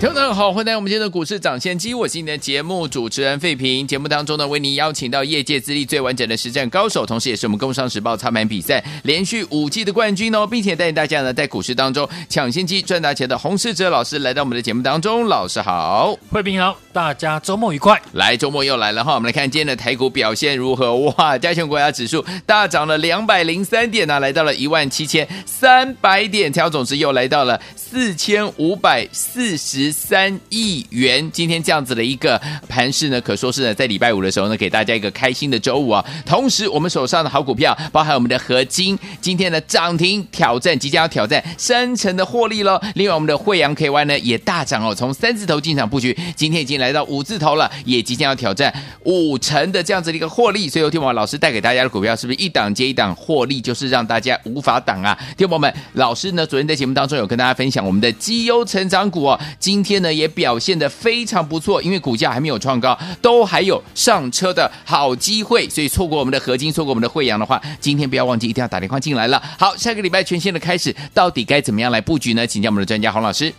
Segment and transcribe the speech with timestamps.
[0.00, 3.84] 听众好，欢迎来到我们今天的股市涨先机，我是你的节目主持人费平。
[3.84, 15.26] 节目当中呢，为您邀请到业界资历最完整的实战高手，同时也是我们工商时报操盘比赛连续五季的冠军哦，并且带领大家呢在股市当中抢先机赚大钱的洪世哲老师来到我们的节目当中。
[15.26, 18.00] 老师好，费平好，大家周末愉快。
[18.12, 20.94] 来，周末又来了哈，我们来看今天的台股表现如何？
[20.94, 29.87] 哇，加权国家指数大涨了两百零三点呢、啊，来到了一万七千三百点，调总值又来到了四千五百四十。
[29.92, 36.04] 三亿元，今天这样子的一个盘势呢，可说是呢，在礼拜五的时候呢，给大家一个开心的周五啊。
[36.24, 42.80] 同时，我们手上的好股票，包含我们的合金，今天的涨停挑战，即将要挑战三成的获利喽。
[42.94, 48.72] 另外，我们的惠阳 KY 呢，也大涨哦，从三字头进场布局，今天已经来到五字头了，也即将要挑战
[49.04, 50.68] 五成的这样子的一个获利。
[50.68, 55.18] 所以，听我老师带给大家的股票，是不是一档接一档获利，就是让大家无法挡啊？
[55.36, 69.40] 听我们老师呢，昨天在节目当中有跟大家分享我们的绩优成长股哦，今今天呢也表现得非常不错，因为股价还没有创高，都还有上车的好机会，所以错过我们的合金，错过我们的惠阳的话，今天不要忘记一定要打电话进来了。
[69.56, 72.44] 好，下个礼拜全新的开始，到底该怎么样来布局呢？
[72.44, 73.54] 请教我们的专家洪老师。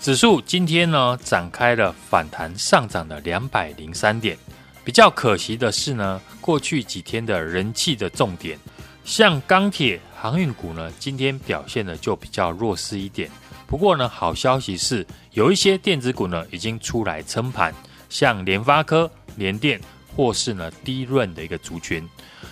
[0.00, 4.38] 指数今天呢展开了反弹上涨的两百零三点，
[4.84, 8.56] 比较可惜的是呢，过去几天的人气的重点，
[9.04, 13.28] 像钢铁、航运股呢，今天表现的就比较弱势一点。
[13.66, 17.74] 不过呢，好消息是有一些电子股呢已经出来撑盘，
[18.08, 19.80] 像联发科、联电
[20.14, 22.08] 或是呢低润的一个族群。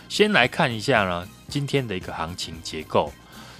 [0.09, 3.13] 先来看一下呢今天的一个行情结构。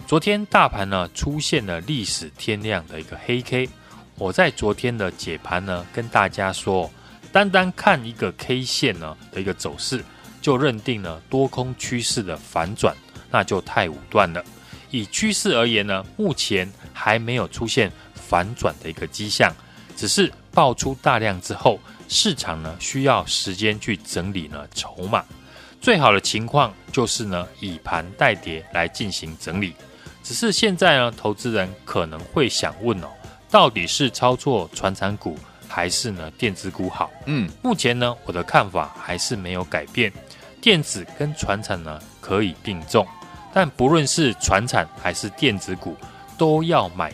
[0.07, 3.69] 昨天大盘呢出现了历史天量的一个黑 K，
[4.17, 6.91] 我在昨天的解盘呢跟大家说，
[7.33, 10.05] 单单看一个 K 线呢的一个走势，
[10.43, 12.95] 就认定了多空趋势的反转，
[13.31, 14.45] 那就太武断了。
[14.91, 19.53] 以趋势而言呢，目前还没有出现反转的一个迹象，
[19.95, 21.79] 只是爆出大量之后，
[22.09, 25.23] 市场呢需要时间去整理呢筹码。
[25.81, 29.75] 最好的情况就是呢以盘带跌来进行整理。
[30.23, 33.09] 只是现在呢，投资人可能会想问哦，
[33.51, 35.37] 到底是操作传产股
[35.69, 37.11] 还是呢电子股好？
[37.27, 40.11] 嗯，目前呢我的看法还是没有改变，
[40.63, 43.07] 电子跟传产呢可以并重。
[43.53, 45.95] 但不论是船产还是电子股，
[46.37, 47.13] 都要买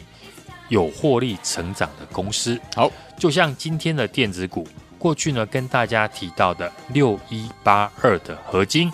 [0.69, 2.61] 有获利成长的公司。
[2.75, 4.67] 好，就像今天的电子股，
[4.99, 8.93] 过去呢跟大家提到的六一八二的合金，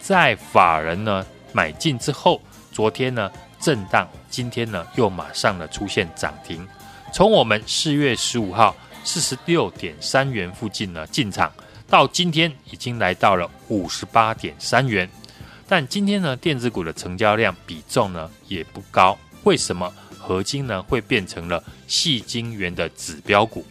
[0.00, 6.66] 在法人呢买进之后，昨天呢震荡，今天呢又马上呢出现涨停。
[7.12, 11.52] 从我们四月十五号四十六点三元附近呢进场，
[11.88, 15.08] 到今天已经来到了五十八点三元。
[15.68, 19.18] 但今天呢，电子股的成交量比重呢也不高。
[19.46, 23.64] 为什么合金呢会变成了细晶圆的指标股？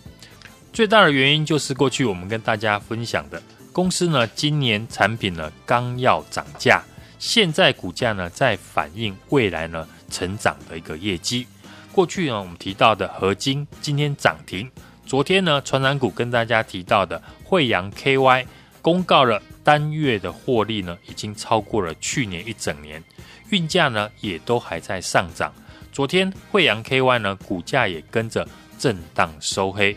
[0.72, 3.44] 最大的原因就是过去我们跟大家分享的，
[3.74, 6.82] 公司呢今年产品呢刚要涨价，
[7.20, 11.46] 现在股价呢在反映未来呢成长的一个业绩。
[11.92, 14.72] 过去呢我们提到的合金今天涨停，
[15.06, 18.46] 昨天呢传染股跟大家提到的惠阳 KY
[18.82, 19.44] 公告了。
[19.66, 23.04] 单月的获利呢，已经超过了去年一整年，
[23.50, 25.52] 运价呢也都还在上涨。
[25.96, 28.46] 昨天惠阳 KY 呢股价也跟着
[28.78, 29.96] 震荡收黑，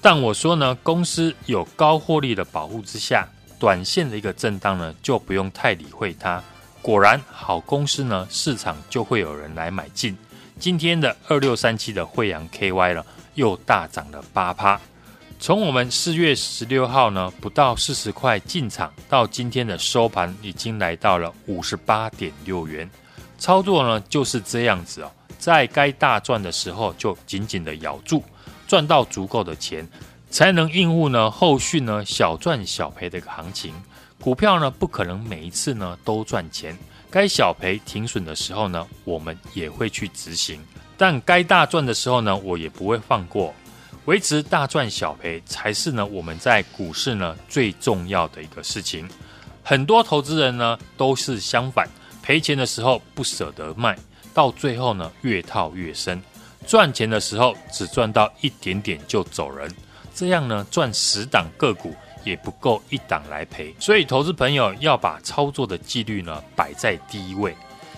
[0.00, 3.28] 但我说呢，公司有高获利的保护之下，
[3.58, 6.42] 短线的一个震荡呢就不用太理会它。
[6.80, 10.16] 果然好公司呢，市场就会有人来买进。
[10.58, 13.04] 今天的二六三七的惠阳 KY 呢
[13.34, 14.80] 又大涨了八趴。
[15.38, 22.88] 从我们四月十六号呢，不到四十块进场，到今天的收盘已经来到了五十八点六元。
[23.44, 28.24] 操作呢就是这样子哦，在该大赚的时候就紧紧的咬住，
[28.66, 29.86] 赚到足够的钱，
[30.30, 33.74] 才能应付呢后续呢小赚小赔的一个行情。
[34.18, 36.74] 股票呢不可能每一次呢都赚钱，
[37.10, 40.58] 该小赔停损的时候呢，我们也会去执行，
[40.96, 43.54] 但该大赚的时候呢，我也不会放过。
[44.06, 49.06] 维持大赚小赔才是呢我们在股市呢最重要的一个事情。
[49.62, 51.86] 很多投资人呢都是相反，
[52.24, 53.94] 赔钱的时候不舍得卖，
[54.32, 56.18] 到最后呢越套越深；
[56.66, 59.70] 赚钱的时候只赚到一点点就走人。
[60.14, 61.94] 这样呢赚十档个股
[62.24, 67.54] 也不够一档来赔，所以投资朋友要把操作的纪律呢摆在第一位。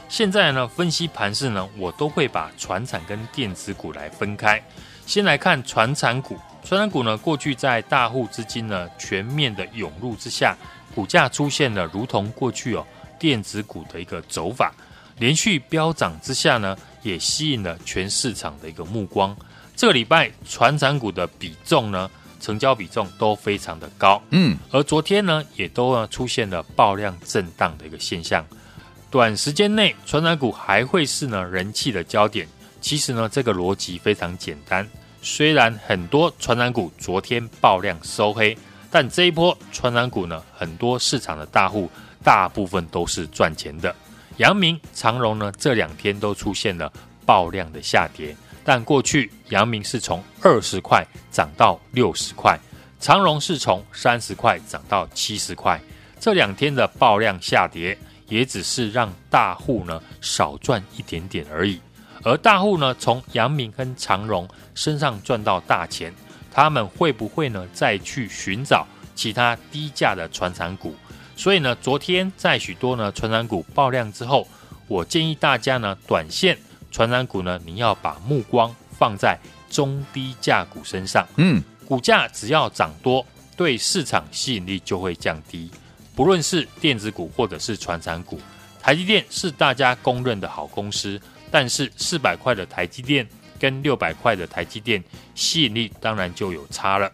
[0.08, 4.61] 现在呢，分析盘势呢，我都会把传产跟电子股来分开。
[5.06, 10.56] 先来看传产股，传产股呢，过去在大户资金呢全面的涌入之下，
[10.96, 12.84] 股价出现了如同过去哦
[13.19, 14.73] 电子股的一个走法，
[15.19, 19.37] 连续飙涨之下呢，也吸引了全市场的一个目光。
[19.75, 22.11] 这个礼拜传产股的比重呢，
[22.41, 28.45] 成交比重都非常的高，嗯，而昨天呢，也都呢出现了爆量震荡的一个现象。
[29.11, 32.47] 短时间内，传产股还会是呢人气的焦点。
[32.81, 34.87] 其实呢，这个逻辑非常简单。
[35.23, 38.57] 虽然很多传产股昨天爆量收黑，
[38.91, 41.91] 但这一波传产股呢，很多市场的大户
[42.26, 43.94] 大部分都是赚钱的。
[44.38, 46.93] 阳明、长荣呢，这两天都出现了
[47.25, 48.37] 爆量的下跌。
[48.64, 52.58] 但过去阳明是从二十块涨到六十块，
[52.99, 55.81] 长荣是从三十块涨到七十块。
[56.19, 57.96] 这两天的爆量下跌。
[58.28, 61.81] 也只是让大户呢少赚一点点而已，
[62.25, 66.12] 而大户呢从阳明跟长荣身上赚到大钱，
[66.50, 68.84] 他们会不会呢再去寻找
[69.14, 70.93] 其他低价的传产股？
[71.37, 74.49] 所以呢，昨天在许多呢传染股爆量之后，
[74.88, 76.59] 我建议大家呢短线
[76.91, 79.38] 传染股呢，你要把目光放在
[79.69, 83.25] 中低价股身上，嗯，股价只要涨多，
[83.56, 85.71] 对市场吸引力就会降低。
[86.15, 88.41] 不论是电子股或者是传产股，
[88.81, 93.29] 台积电是大家公认的好公司，但是四百块的台积电
[93.59, 95.05] 跟六百块的台积电
[95.35, 97.12] 吸引力当然就有差了。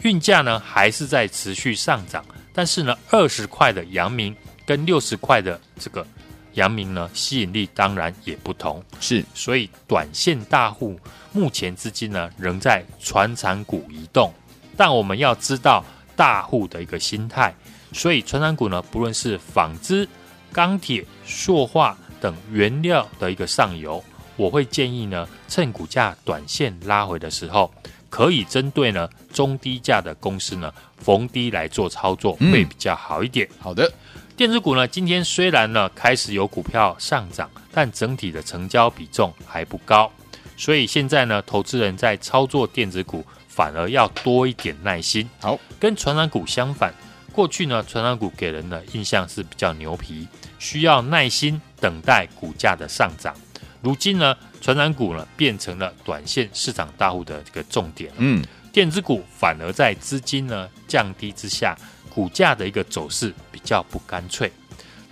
[0.00, 4.34] 运价呢还是在持续上涨，但是呢二十块的阳明
[4.64, 6.06] 跟六十块的这个
[6.54, 8.82] 阳明呢吸引力当然也不同。
[9.00, 10.98] 是，所以短线大户
[11.32, 14.32] 目前资金呢仍在传产股移动，
[14.76, 15.84] 但我们要知道
[16.14, 17.54] 大户的一个心态。
[17.94, 20.08] 所以，传产股呢，不论是纺织、
[20.50, 24.02] 钢铁、塑化等原料的一个上游，
[24.36, 27.70] 我会建议呢，趁股价短线拉回的时候，
[28.08, 30.72] 可以针对呢中低价的公司呢
[31.02, 33.46] 逢低来做操作，会比较好一点。
[33.50, 33.92] 嗯、好的，
[34.36, 40.10] 电子股呢，今天虽然呢开始有股票上涨，但整体的成交比重还不高，
[40.56, 45.28] 所以现在呢，投资人在操作电子股反而要多一点耐心。
[45.40, 46.94] 好，跟传染股相反。
[47.32, 50.28] 过去呢，传染股给人的印象是比较牛皮，
[50.58, 53.34] 需要耐心等待股价的上涨。
[53.80, 58.12] 如今呢，传染股呢变成了短线市场大户的这个重点。
[58.18, 61.76] 嗯，电子股反而在资金呢降低之下，
[62.12, 64.50] 股价的一个走势比较不干脆。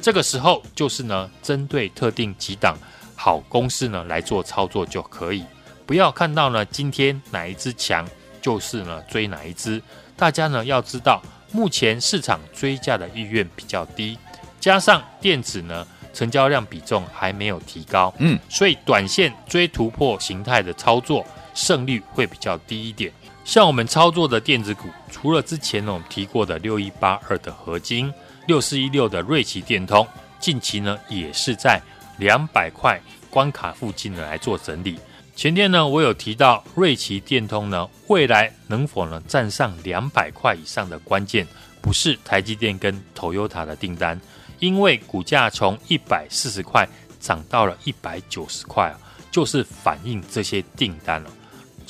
[0.01, 2.77] 这个时候就是呢，针对特定几档
[3.15, 5.45] 好公司呢来做操作就可以，
[5.85, 8.09] 不要看到呢今天哪一只强，
[8.41, 9.81] 就是呢追哪一只。
[10.17, 11.23] 大家呢要知道。
[11.53, 14.17] 目前市场追价的意愿比较低，
[14.61, 15.85] 加上电子呢
[16.15, 21.27] 成交量比重还没有提高，嗯，所以短线追突破形态的操作
[21.61, 23.12] 胜率会比较低一点。
[23.45, 28.12] 像我们操作的电子股，除了之前我们提过的六一八二的合晶、
[28.47, 30.07] 六四一六的瑞奇电通，
[30.39, 31.81] 近期呢也是在
[32.19, 34.99] 两百块关卡附近呢来做整理。
[35.37, 41.47] 前天呢，我有提到瑞奇电通呢，未来能否呢站上两百块以上的关键，
[41.81, 44.21] 不是台积电跟 Toyota 的订单，
[44.59, 46.87] 因为股价从一百四十块
[47.19, 49.00] 涨到了一百九十块啊，
[49.31, 51.31] 就是反映这些订单了。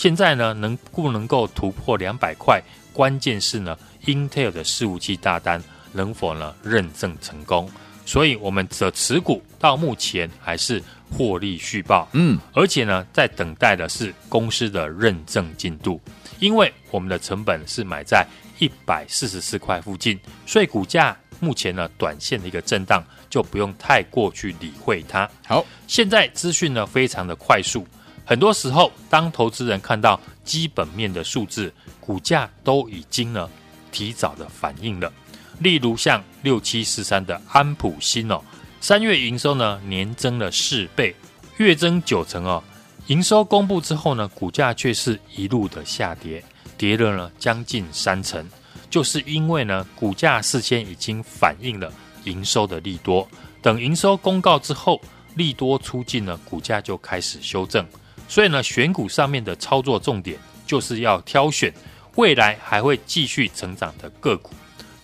[0.00, 2.58] 现在呢，能不能够突破两百块，
[2.90, 3.76] 关键是呢
[4.06, 7.70] ，Intel 的伺服器大单能否呢认证成功。
[8.06, 16.00] 所以我们的持股到目前还是获利续报，嗯，而且呢，在等待的是公司的认证进度，
[16.38, 18.26] 因为我们的成本是买在
[18.58, 25.30] 一百四十四块附近，所以股价目前呢，短线的一个震荡就不用太过去理会它。
[25.46, 27.86] 好，现在资讯呢非常的快速，
[28.24, 33.48] 很多时候当投资人看到基本面的数字，股价都已经呢
[33.90, 35.12] 提早的反应了。
[35.58, 38.40] 例如像六七四三的安普新哦，
[38.80, 41.14] 三月营收呢年增了四倍，
[41.58, 42.62] 月增九成哦。
[43.08, 46.42] 营收公布之后呢，股价却是一路的下跌，
[46.78, 48.48] 跌了呢将近三成，
[48.88, 51.92] 就是因为呢股价事先已经反映了
[52.24, 53.28] 营收的利多，
[53.60, 55.00] 等营收公告之后，
[55.34, 57.84] 利多出尽呢，股价就开始修正。
[58.30, 61.74] 所以呢，选股上面的操作重点就是要挑选
[62.14, 64.52] 未来还会继续成长的个股。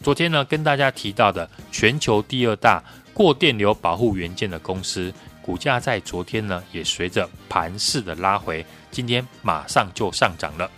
[0.00, 2.80] 昨天呢，跟大家提到的全球第二大
[3.12, 10.70] 过电流保护元件的公司，股价在昨天呢也随着盘势的拉回，今天马上就上涨了。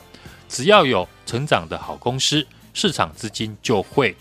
[0.48, 4.16] 只要有成长的好公司，市场资金就会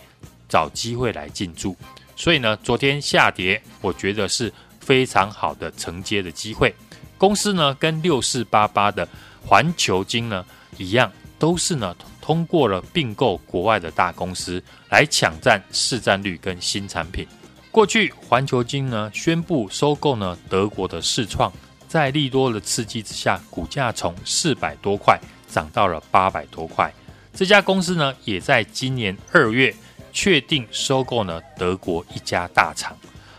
[0.50, 1.74] 找机会来进驻。
[2.18, 6.76] 所以呢，昨天下跌，我觉得是非常好的承接的机会。
[7.18, 9.08] 公司呢，跟六四八八的
[9.46, 10.46] 环球金呢
[10.78, 17.28] 一样，都是呢通过了并购国外的大公司来抢占市占率跟新产品。
[17.72, 21.52] 过去环球金呢宣布收购呢德国的世创，
[21.88, 26.94] 在利多的刺激之下，股价从四百多块涨到了八百多块。
[27.34, 29.76] 这家公司呢，也在今年二月。
[30.14, 32.98] 确定收购呢德国一家大厂，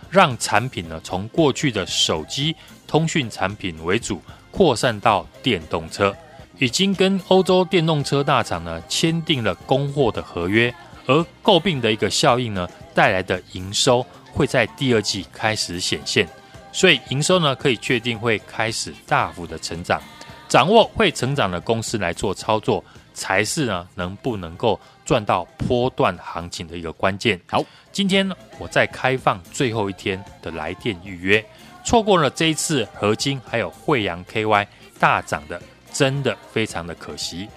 [0.08, 2.54] 让产品呢从过去的手机
[2.88, 6.12] 通讯产品为主，扩散到电动车，
[6.58, 10.74] 已经跟欧洲电动车大厂呢签订了供货的合约，
[11.06, 16.26] 而诟病的一个效应呢带来的营收会在第二季开始显现，
[16.72, 20.02] 所以营收呢可以确定会开始大幅的成长，
[20.48, 22.82] 掌握会成长的公司来做操作。
[23.14, 27.40] 才是呢，能不能够赚到波段行情的一个关键。
[27.48, 31.44] 好，今天呢，我再开放最后一天的来电预约，
[31.88, 34.66] 错过了这一次合金还有惠阳 KY
[34.98, 35.58] 大涨的，
[35.90, 37.48] 真的非常的可惜。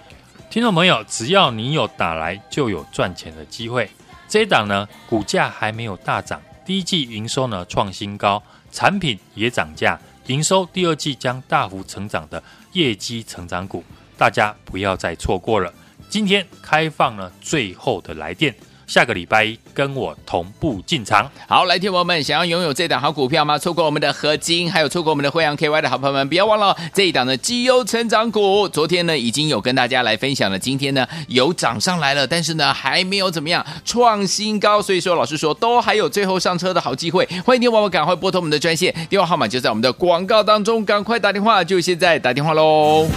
[0.50, 3.90] 听众朋友，只要你有打来，就有赚钱的机会。
[4.30, 13.84] 这一档呢，股价还没有大涨，第一季营收呢创新高，产品也涨价，营收第二季将大幅成长的业绩成长股。
[14.18, 15.74] 大家不要再错过了，
[16.10, 18.56] 今天开放了最后的来电，
[18.92, 21.26] 下个礼拜一跟我同步进场。
[21.48, 23.58] 好，来听我们想要拥有这档好股票吗？
[23.58, 28.68] 错过我们的合金，还有错过我们的惠阳 KY 的好朋友们，不要忘了这一档的绩优成长股。
[28.68, 37.26] 昨天呢已经有跟大家来分享了，今天呢有涨上来了，但是呢还没有怎么样创新高，所以说老师说都还有最后上车的好机会。
[37.46, 43.08] 欢迎听我们赶快拨通我们的专线，电话号码就在我们的广告当中，赶快打电话，就现在打电话喽。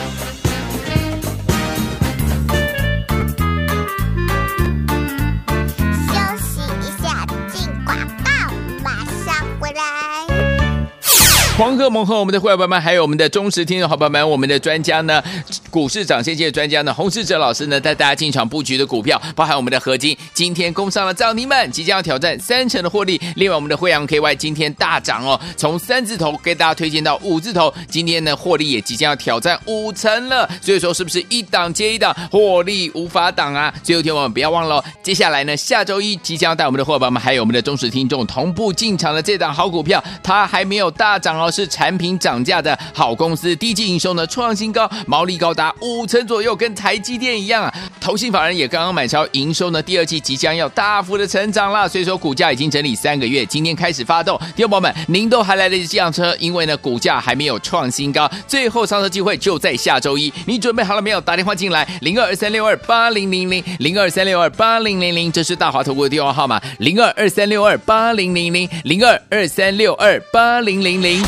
[11.57, 15.23] 黄鹤蒙和我们的会员朋友们，还有我们的忠实听众好朋友们，我们的专家呢，
[15.71, 23.21] 股市涨先机的专家呢，洪世哲老师呢，带大家进场布局的股票，包含我们的合金，今天攻上了涨停板，即将要挑战三成的获利。
[23.37, 30.51] 另外，我们的惠阳 KY 今天大涨哦，从三字头给大家推荐到五字头，今天呢获利也即将要挑战五成了。
[30.61, 33.73] 所以说，是不是一档接一档，获利无法挡啊？
[33.85, 41.44] 最后一天我们不要忘了，接下来呢，下周一即将要带我们的伙伴们，还有我们的忠实听众同步进场的这档好股票，它还没有大涨哦。
[41.51, 47.75] 是产品涨价的好公司，第一季营收呢创新高，毛利高达五成左右，跟台积电一样啊。
[48.01, 54.39] 投信法人也刚刚买超，营收呢第二季即将要大幅的成长啦，所以说股价已经整理三个月，今天开始发动。
[54.55, 60.33] 听众朋友们，您都还来得及上车，因为呢股价还没有创新高，最后上车机会就在下周一。
[60.47, 61.21] 你准备好了没有？
[61.21, 71.23] 打电话进来，零二二三六二八零零零，零二三六二八零零零，这是大华投顾的电话号码，零二二三六二八零零零，零二二三六二八零零零。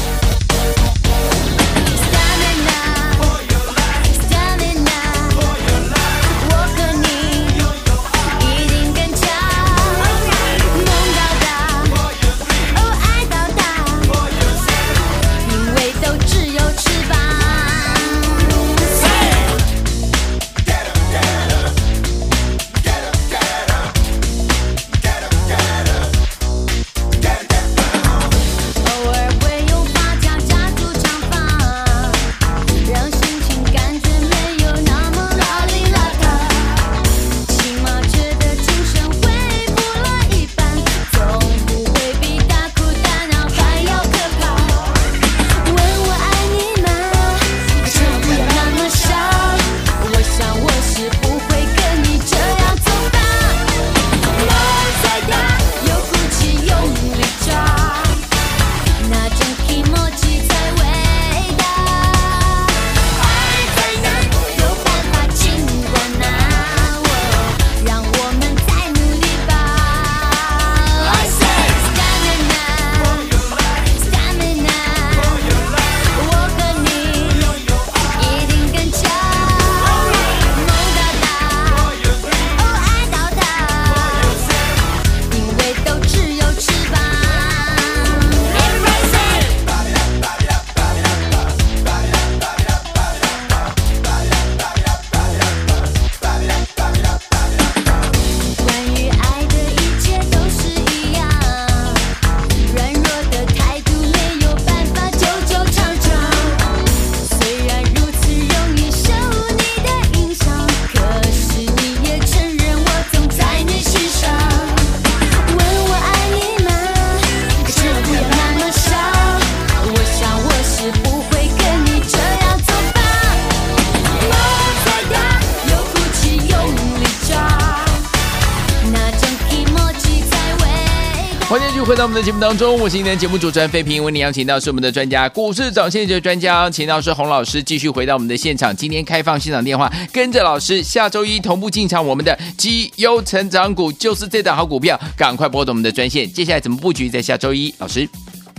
[132.06, 138.75] 我们的节目当中，我是今天节目主持人费平，为您邀请到是我们的专家，股市涨先机专家，请到是洪老师，继续回到我们的现场。
[138.76, 146.32] 今天开放现场电话，跟着老师下周一同步进场我们的绩优成长股，就是这档好股票，赶快拨动我们的专线。
[146.32, 147.10] 接下来怎么布局？
[147.10, 148.08] 在下周一，老师，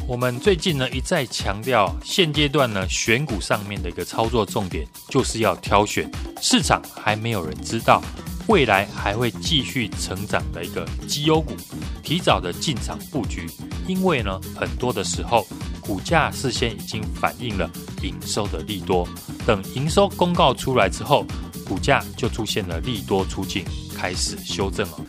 [0.05, 6.11] 我们最近呢一再强调，现阶段呢选股上面的一个操作重点，就是要挑选
[6.41, 8.03] 市场还没有人知道。
[8.47, 11.53] 未来还会继续成长的一个绩优股，
[12.01, 13.45] 提早的进场布局，
[13.87, 15.45] 因为呢，很多的时候
[15.81, 17.69] 股价事先已经反映了
[18.01, 19.07] 营收的利多，
[19.45, 21.25] 等营收公告出来之后，
[21.65, 24.99] 股价就出现了利多出尽，开始修正了。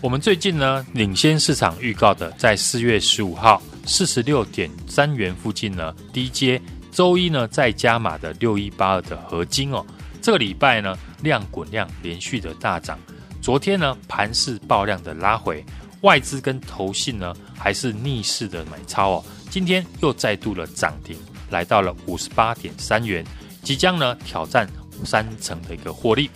[0.00, 6.60] 我们最近呢，领先市场预告的，在四月十五号四十六点三元附近呢，低接
[6.92, 9.84] 周一呢再加码的六一八二的合金哦。
[10.22, 12.96] 这个礼拜呢，量滚量连续的大涨。
[13.42, 15.64] 昨天呢，盘势爆量的拉回，
[16.02, 19.24] 外资跟投信呢还是逆势的买超哦。
[19.50, 21.16] 今天又再度的涨停，
[21.50, 23.24] 来到了五十八点三元，
[23.62, 24.68] 即将呢挑战
[25.04, 26.30] 三成的一个获利。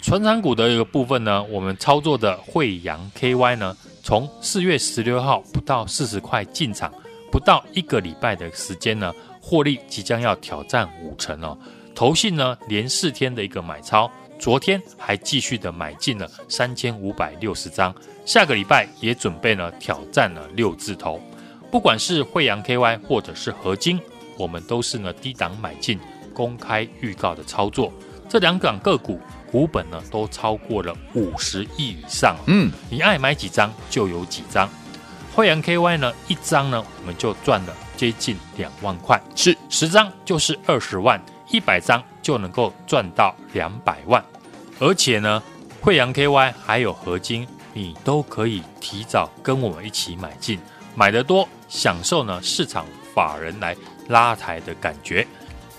[0.00, 6.92] 传产股的一个部分呢，我们操作的惠阳 KY 呢，从四月十六号不到四十块进场，
[7.30, 11.56] 不到一个礼拜的时间呢，获利即将要挑战五成哦。
[11.94, 14.10] 投信呢，连四天的一个买超，
[14.42, 17.94] 昨天还继续的买进了三千五百六十张，
[18.26, 21.20] 下个礼拜也准备呢挑战了六字头。
[21.70, 24.00] 不管是惠阳 KY 或者是合金，
[24.36, 25.96] 我们都是呢低档买进，
[26.34, 27.92] 公开预告的操作。
[28.28, 34.68] 这两档个股股本呢都超过了五十亿以上，嗯，你爱买几张就有几张。
[35.32, 41.22] 惠阳 KY 呢一张呢我们就赚了接近两万块，是十张就是二十万。
[41.52, 44.24] 一百张就能够赚到两百万，
[44.80, 45.40] 而且呢，
[45.80, 50.58] 惠阳 KY 还有合金，你都可以提早跟我们一起买进，
[50.96, 53.76] 买得多，享受呢市场法人来
[54.08, 55.26] 拉抬的感觉。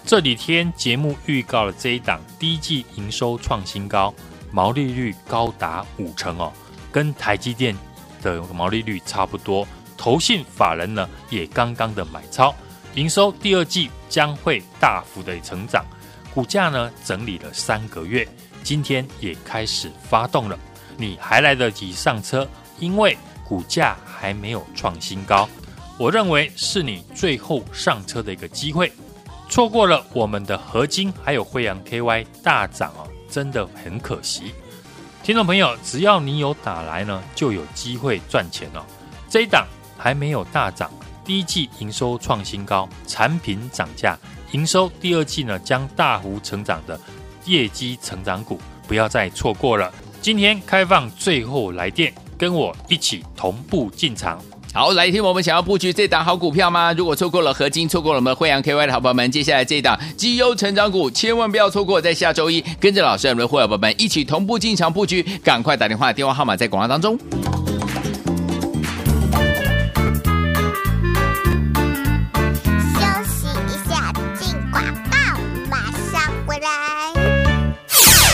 [0.06, 4.14] 这几天节目预告了这一档第一季营收创新高，
[4.52, 6.54] 毛利率高达五成哦，
[6.92, 7.76] 跟台积电
[8.22, 9.68] 的毛利率差不多。
[9.98, 12.54] 投信法人呢也刚刚的买超。
[12.96, 15.84] 营收第二季将会大幅的成长，
[16.36, 18.28] 股价呢整理了三个月，
[18.62, 20.56] 今天也开始发动了，
[20.98, 22.48] 你还来得及上车，
[22.78, 25.50] 因为股价还没有创新高，
[25.98, 28.94] 我认为是你最后上车的一个机会，
[29.50, 34.54] 错过了我们的合金还有惠阳 KY 大涨哦，真的很可惜。
[35.24, 38.86] 听众朋友，只要你有打来呢，就有机会赚钱哦。
[39.28, 39.66] 这一档
[39.98, 40.92] 还没有大涨。
[41.26, 44.18] 第一季营收创新高，产品涨价，
[44.52, 47.00] 营收第二季呢将大幅成长的
[47.46, 49.92] 业绩成长股，不要再错过了。
[50.22, 54.40] 今天开放最后来电，跟我一起同步进场。
[54.74, 56.92] 好，来听我们想要布局这档好股票吗？
[56.94, 67.16] 如果错过了合金，错过了我们惠阳 KY 的好朋友们，接下来这档绩优成长股，千万不要错过，在下周一跟着老师我们的会员朋友们一起同步进场布局，赶快打电话，电话号码在广告当中。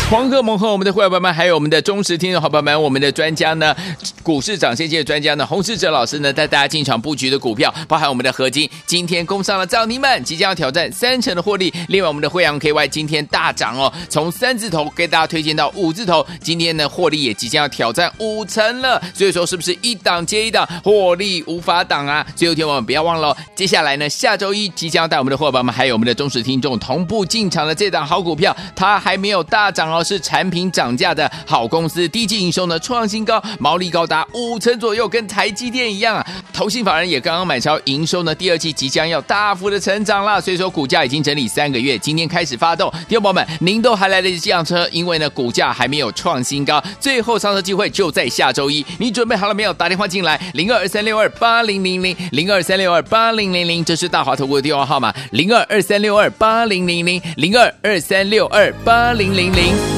[0.09, 3.75] 黄鹤蒙和我们的会员朋友们，还有我们的忠实听众好朋友们，我们的专家呢，
[4.23, 11.71] 股市涨先机的专家呢，洪世哲老师呢，带大家进场布局的股票，包含我们的合金，今天攻上了涨停板，即将要挑战三成的获利。
[11.89, 18.99] 另外，我们的惠阳 KY 今天大涨哦，从三字头给大家推荐到五字头，今天呢获利也即将要挑战五成了。
[19.13, 22.25] 所以说，是不是一档接一档，获利无法挡啊？
[22.35, 29.98] 最后，听我们不要忘了哦，接下来呢，下周一即将要带我们的伙伴们，还有我们的忠实听众同步进场的这档好股票，它还没有大涨哦。
[30.03, 36.25] 是产品涨价的好公司，第一季营收呢创新高，毛利高达五成左右，跟台积电一样啊。
[36.53, 42.91] 投信法人也刚刚买超，营收呢第二季即将要大幅的成长啦，所以说股价已经整理三个月，今天开始发动。
[43.07, 48.85] 听众朋友们，您都还来得及上车，因为呢股价还没有创新高，最后上车机会就在下周一。
[48.97, 49.73] 你准备好了没有？
[49.73, 59.88] 打电话进来，零二二三六二八零零零，零二三六二八零零零，这是大华投顾的电话号码，零二二三六二八零零零，零二二三六二八零零零。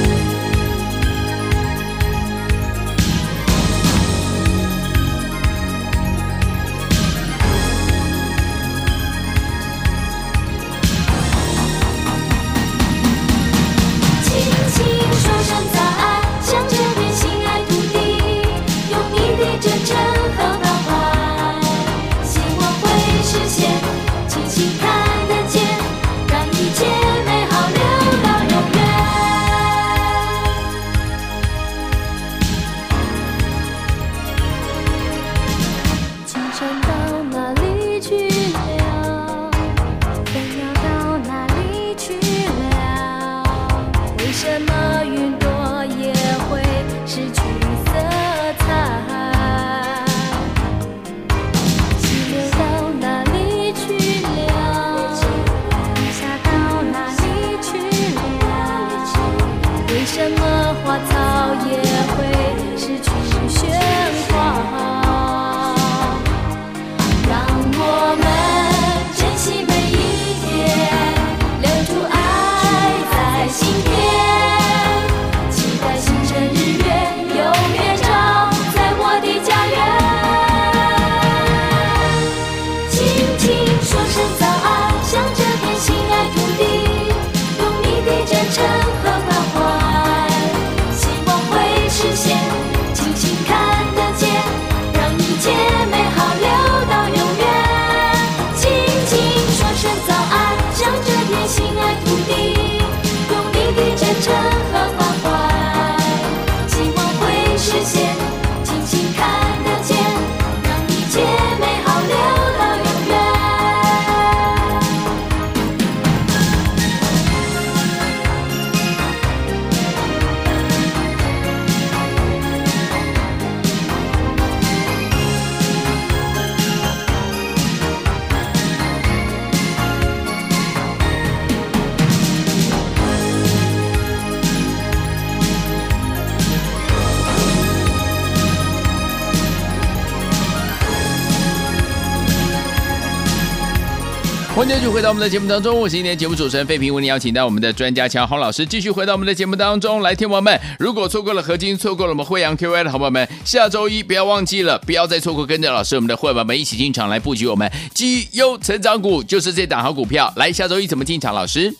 [144.71, 150.15] 欢迎继续回到我们的节目当中，我是今天节目主持人费平，为您邀请到我们的专家乔洪老师继续回到我们的节目当中来。
[150.15, 160.31] 听众们，如果错过了合金，错过了我们惠阳 QI 的好朋友们，下周一不要忘记了，不要再错过，跟着老师我们的会员们一起进场来布局我们绩优成长股，就是这档好股票。
[160.37, 161.35] 来，下周一怎么进场？
[161.35, 161.75] 老师，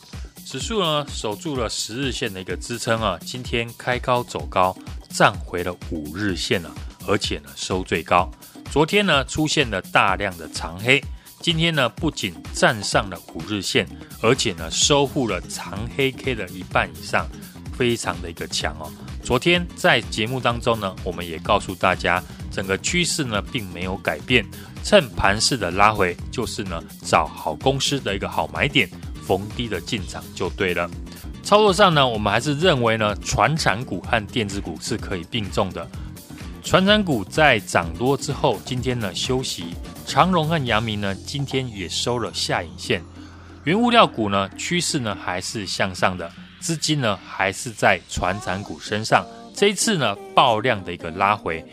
[0.45, 4.75] 指数呢守住了十日线的一个支撑啊，今天开高走高，
[5.09, 6.69] 站回了五日线了，
[7.07, 8.29] 而且呢收最高。
[8.69, 11.01] 昨天呢出现了大量的长黑。
[11.41, 13.87] 今天呢，不仅站上了五日线，
[14.21, 17.27] 而且呢，收复了长黑 K 的一半以上，
[17.75, 18.91] 非常的一个强哦。
[19.23, 24.45] 昨天在节目当中呢，我们也告诉大家，整个趋势呢并没有改变，
[24.83, 28.87] 趁盘势的拉回，就是呢找好公司的一个好买点，
[29.25, 30.87] 逢低的进场就对了。
[31.41, 35.89] 操作上呢，我们还是认为呢，传产股和电子股是可以并重的。
[36.63, 39.73] 传产股在涨多之后，今天呢休息。
[40.11, 43.01] 长荣和阳明呢，今天也收了下影线。
[43.63, 49.25] 原物料股呢，趋势呢还是向上的，资金呢还是在船产股身上。
[49.55, 51.65] 这一次呢，爆量的一个拉回，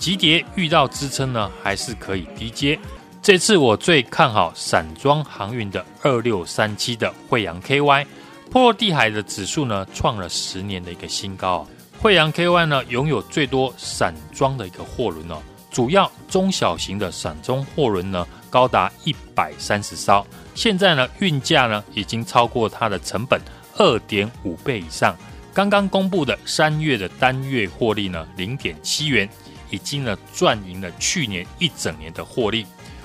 [0.00, 2.76] 急跌遇到支撑呢，还是可以低接。
[3.22, 8.04] 这次我最看好散装航运的二六三七的惠阳 KY，
[8.50, 11.64] 波罗的海的指数呢创了十年的一个新高。
[12.00, 15.40] 惠阳 KY 呢拥有最多散装的一个货轮哦。
[15.76, 23.38] 主要中小型的散装货轮呢，高达一百三十艘，现在呢运价呢已经超过它的成本
[23.76, 25.14] 二点五倍以上。
[25.52, 29.28] 刚刚公布的三月的单月获利呢零点七元，
[29.68, 32.64] 已经呢赚赢了去年一整年的获利。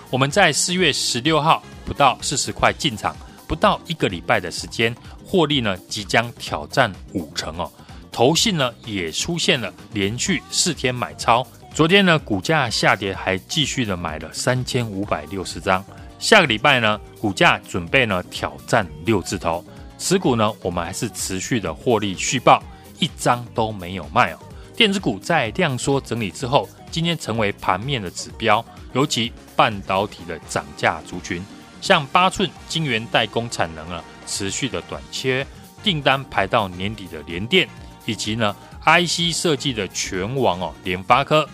[0.10, 3.14] 我们在四月十六号不到四十块进场，
[3.50, 7.70] 不到一个礼拜的时间，获利呢即将挑战五成哦。
[8.14, 11.46] 投信呢也出现了连续四天买超。
[11.74, 15.84] 昨天呢，股价下跌，还继续的买了三千五百六十张。
[16.20, 19.64] 下个礼拜呢，股价准备呢挑战六字头，
[19.98, 22.62] 持股呢，我们还是持续的获利续报，
[23.00, 24.40] 一张都没有卖哦。
[24.76, 31.42] 电子股在量缩整理之后，今天成为盘面的指标，尤其半导体的涨价族群，
[31.80, 35.48] 像八寸晶圆代工产能啊持续的短缺，
[35.82, 37.68] 订单排到年底的联电，
[38.06, 38.54] 以及呢
[38.84, 41.48] IC 设计的权王哦联发科。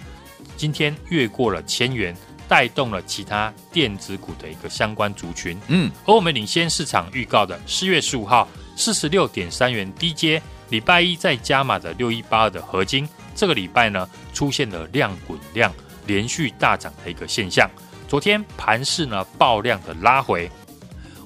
[0.58, 2.14] 今天越过了千元，
[2.48, 5.58] 带动了其他电子股的一个相关族群。
[5.68, 15.72] 嗯，而我们领先市场预告的四月十五号四十六点三元低阶，礼拜一再加码的六一八二的合金，这个礼拜呢出现了量滚量
[16.08, 17.70] 连续大涨的一个现象。
[18.08, 20.50] 昨天盘势呢爆量的拉回，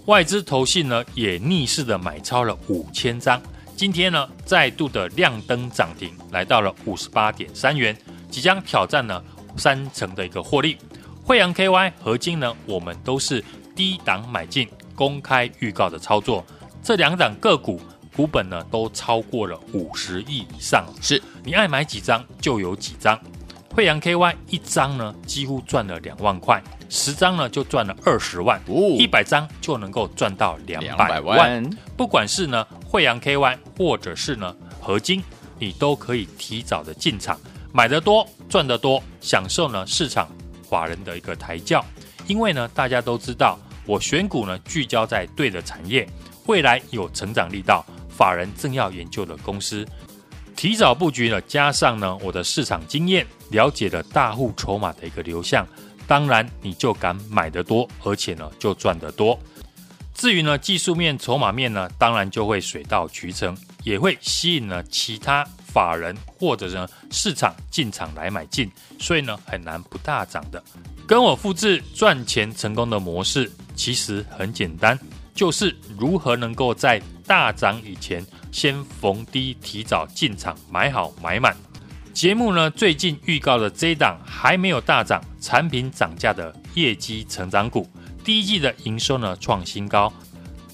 [0.08, 3.42] 外资投信呢也逆势的买超了五千张。
[3.78, 7.96] 今天呢再度的亮灯涨停，来到了五十八点三元。
[8.32, 9.22] 即将挑战呢
[9.58, 10.78] 三成的一个获利，
[11.24, 13.44] 惠阳 KY 合金呢，我们都是
[13.76, 16.44] 低档买进，公开预告的操作。
[16.82, 17.80] 这两档个股
[18.16, 23.20] 股本呢都超过了五十亿以上，是你爱买几张就有几张。
[23.76, 28.60] 惠阳 KY 一张呢几乎赚了两万块，十张呢就赚了二十万，
[28.98, 31.70] 一百张就能够赚到两百万。
[31.96, 35.22] 不管是呢惠阳 KY 或者是呢合金，
[35.60, 37.40] 你都可以提早的进场。
[37.74, 40.30] 买得多赚得多，享受呢市场
[40.70, 41.84] 法人的一个抬轿，
[42.28, 46.08] 因为呢大家都知道，我选股呢聚焦在对的产业，
[46.48, 49.86] 未来有成长力道，法人正要研究的公司，
[50.56, 55.66] 提早布局呢，加上呢我的市场经验，了解了大户筹码的一个流向，
[56.06, 59.40] 当然你就敢买得多，而且呢就赚得多。
[60.14, 65.48] 至于呢技术面、筹码面呢，当然就会水到渠成，也会吸引了其他。
[65.74, 70.62] 法人或者呢市场进场来买进，所以呢很难不大涨的。
[71.08, 74.98] 跟我复制赚钱成功的模式，其实很简单，
[75.34, 81.56] 就是如何能够在大涨以前先逢低提早进场买好买满。
[82.14, 87.90] 节目呢最近预告的这一档还没有大涨，产品涨价的业绩成长股，
[88.24, 90.12] 第一季的营收呢创新高，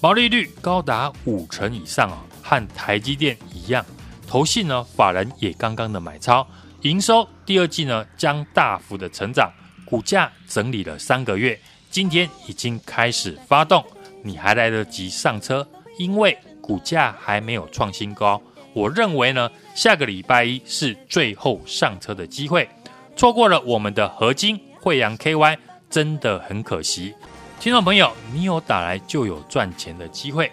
[0.00, 3.84] 毛利率高达五成以上啊，和台积电一样。
[4.28, 6.46] 投信呢，法人也刚刚的买超，
[6.82, 9.50] 营收第二季呢将大幅的成长，
[9.86, 11.58] 股价整理了三个月，
[11.90, 13.82] 今天已经开始发动，
[14.22, 15.66] 你还来得及上车，
[15.98, 18.40] 因为股价还没有创新高。
[18.74, 22.68] 我认为呢，下个礼拜一是最后上车的机会，
[23.16, 25.56] 错过了我们的合金、惠阳 KY，
[25.88, 27.14] 真的很可惜。
[27.58, 30.52] 听众朋友，你有打来就有赚钱的机会。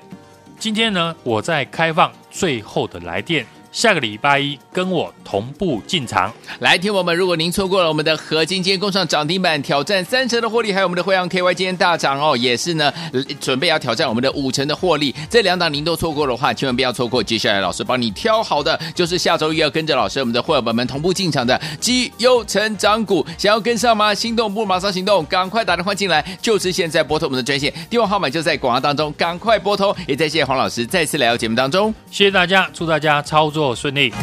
[0.58, 3.46] 今天呢，我在开放最后的来电。
[3.76, 7.14] 下个礼拜一跟我同步进场来，听我们。
[7.14, 12.94] 如果您错过了我们的合金今天攻上涨停板，挑战三成的获利，还有我们的惠阳 KY 今天大涨哦，也是呢，
[13.42, 15.14] 准备要挑战我们的五成的获利。
[15.30, 17.22] 这两档您都错过的话，千万不要错过。
[17.22, 24.16] 接下来老师帮你挑好的，就是下周一要跟着老师我们的会员们同步进场的绩优成长股，想要跟上吗？
[24.16, 29.94] 心动不马上行动，赶快打电话进来，就是现在拨通我们的专线，电话号码就在广告当中，赶快拨通。
[30.08, 33.65] 也再谢谢黄老师再次来到节目当中，谢谢大家，祝大家操作。
[33.74, 34.14] 顺利。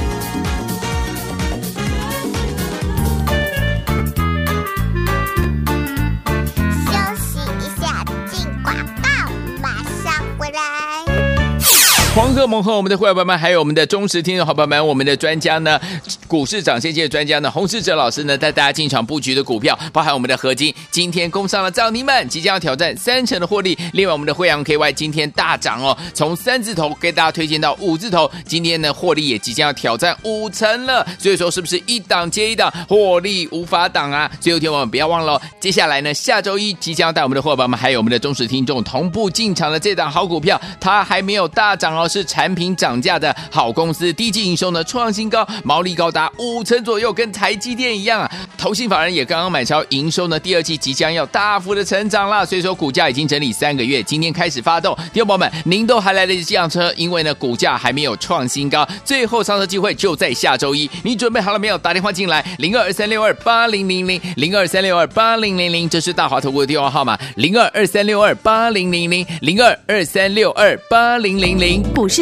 [12.43, 15.81] 和我们的会员朋友们，还有我们的忠实听众好朋友们，我们的专家呢，
[16.27, 23.79] 股市涨先界的专家呢，洪世哲老师呢，带大家进场布局的股票，包含我们的合金，今天攻上了涨停板，即将要挑战三成的获利。
[23.93, 31.07] 另外，我们的惠阳 KY 今天大涨哦，从三字头给大家推荐到五字头，今天呢获利也即将要挑战五成了。
[31.19, 34.31] 所以说，是不是一档接一档，获利无法挡啊？
[34.41, 42.09] 最后天我们不要忘了，接下来呢，下周一即将要带我们的伙伴们，还有我们的忠实听众同步进场的这档好股票，它还没有大涨哦。
[42.13, 48.31] 是产品涨价的好公司，第一季营收呢创新高，毛利高达五成左右，跟台积电一样啊。
[48.57, 54.97] 投信法人也刚刚买超，营收呢第二季即将要大幅的成长啦，所以说股价已经整理三个月，今天开始发动。
[55.13, 60.91] 听众朋友们，您都还来得及上车，因为呢股价还没有创新高，最后上车机会就在下周一。
[61.03, 61.77] 你准备好了没有？
[61.77, 71.83] 打电话进来，零二二三六二八零零零，零二三六二八零零零，这是大华投顾的电话号码，零二二三六二八零零零，零二二三六二八零零零。
[71.95, 72.22] 股市